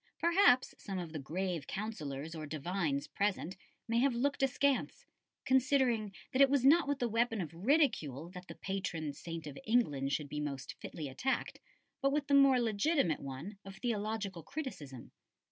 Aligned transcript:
Perhaps 0.17 0.73
some 0.79 0.97
of 0.97 1.13
the 1.13 1.19
grave 1.19 1.67
Councillors 1.67 2.33
or 2.33 2.47
divines 2.47 3.05
present 3.07 3.55
may 3.87 3.99
have 3.99 4.15
looked 4.15 4.41
askance, 4.41 5.05
considering 5.45 6.11
that 6.33 6.41
it 6.41 6.49
was 6.49 6.65
not 6.65 6.87
with 6.87 6.97
the 6.97 7.07
weapon 7.07 7.39
of 7.39 7.53
ridicule 7.53 8.27
that 8.31 8.47
the 8.47 8.55
patron 8.55 9.13
saint 9.13 9.45
of 9.45 9.59
England 9.63 10.11
should 10.11 10.27
be 10.27 10.39
most 10.39 10.73
fitly 10.79 11.07
attacked, 11.07 11.59
but 12.01 12.11
with 12.11 12.25
the 12.25 12.33
more 12.33 12.59
legitimate 12.59 13.19
one 13.19 13.59
of 13.63 13.75
theological 13.75 14.41
criticism. 14.41 15.11